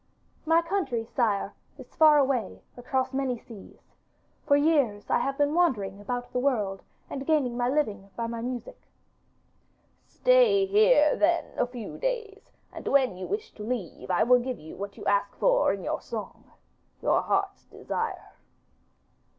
[0.47, 3.93] 'My country, sire, is far away across many seas.
[4.47, 8.41] For years I have been wandering about the world and gaining my living by my
[8.41, 8.87] music.'
[10.07, 14.57] 'Stay here then a few days, and when you wish to leave I will give
[14.57, 16.45] you what you ask for in your song
[17.03, 18.33] your heart's desire.